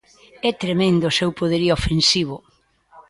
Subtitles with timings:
[0.49, 2.37] É tremendo o seu poderío ofensivo.